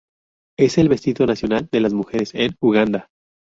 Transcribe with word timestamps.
Es 0.57 0.79
el 0.79 0.89
vestido 0.89 1.27
nacional 1.27 1.69
de 1.71 1.79
las 1.79 1.93
mujeres 1.93 2.33
en 2.33 2.55
Uganda. 2.59 3.07